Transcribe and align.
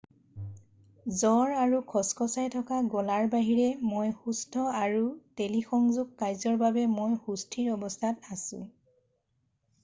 """জ্বৰ 1.17 1.51
আৰু 1.63 1.81
খচখচাই 1.91 2.49
থকা 2.55 2.79
গলাৰ 2.93 3.27
বাহিৰে 3.35 3.67
মই 3.91 4.09
সুস্থ 4.23 4.65
আৰু 4.79 5.05
টেলিসংযোগ 5.43 6.09
কাৰ্যৰ 6.23 6.59
বাবে 6.65 6.87
মই 6.97 7.15
সুস্থিৰ 7.29 7.71
অৱস্থাত 7.77 8.35
আছোঁ।"" 8.39 8.67